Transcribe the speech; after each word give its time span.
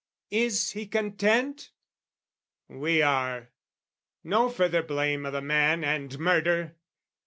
Is 0.31 0.71
he 0.71 0.87
content? 0.87 1.69
We 2.67 3.03
are. 3.03 3.49
No 4.23 4.49
further 4.49 4.81
blame 4.81 5.27
O' 5.27 5.31
the 5.31 5.41
man 5.43 5.83
and 5.83 6.17
murder! 6.17 6.75